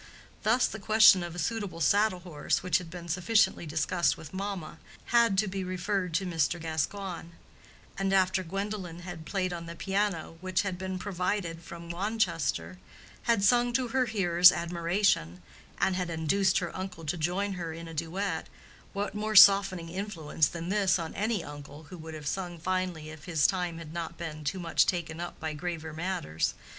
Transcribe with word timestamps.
Thus 0.41 0.65
the 0.65 0.79
question 0.79 1.21
of 1.21 1.35
a 1.35 1.37
suitable 1.37 1.79
saddle 1.79 2.21
horse, 2.21 2.63
which 2.63 2.79
had 2.79 2.89
been 2.89 3.07
sufficiently 3.07 3.67
discussed 3.67 4.17
with 4.17 4.33
mamma, 4.33 4.79
had 5.13 5.37
to 5.37 5.47
be 5.47 5.63
referred 5.63 6.15
to 6.15 6.25
Mr. 6.25 6.59
Gascoigne; 6.59 7.33
and 7.99 8.11
after 8.11 8.41
Gwendolen 8.41 9.01
had 9.01 9.27
played 9.27 9.53
on 9.53 9.67
the 9.67 9.75
piano, 9.75 10.37
which 10.41 10.63
had 10.63 10.79
been 10.79 10.97
provided 10.97 11.61
from 11.61 11.91
Wanchester, 11.91 12.79
had 13.29 13.43
sung 13.43 13.73
to 13.73 13.89
her 13.89 14.07
hearers' 14.07 14.51
admiration, 14.51 15.39
and 15.79 15.95
had 15.95 16.09
induced 16.09 16.57
her 16.57 16.75
uncle 16.75 17.05
to 17.05 17.15
join 17.15 17.53
her 17.53 17.71
in 17.71 17.87
a 17.87 17.93
duet—what 17.93 19.13
more 19.13 19.35
softening 19.35 19.89
influence 19.89 20.47
than 20.47 20.69
this 20.69 20.97
on 20.97 21.13
any 21.13 21.43
uncle 21.43 21.83
who 21.91 21.97
would 21.99 22.15
have 22.15 22.25
sung 22.25 22.57
finely 22.57 23.11
if 23.11 23.25
his 23.25 23.45
time 23.45 23.77
had 23.77 23.93
not 23.93 24.17
been 24.17 24.43
too 24.43 24.57
much 24.59 24.87
taken 24.87 25.19
up 25.19 25.39
by 25.39 25.53
graver 25.53 25.93
matters? 25.93 26.55